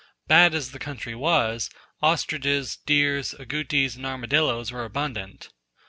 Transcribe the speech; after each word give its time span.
Bad 0.27 0.55
as 0.55 0.71
the 0.71 0.79
country 0.79 1.13
was, 1.13 1.69
ostriches, 2.01 2.77
deer, 2.87 3.19
agoutis, 3.19 3.95
and 3.97 4.03
armadilloes, 4.03 4.71
were 4.71 4.83
abundant. 4.83 5.49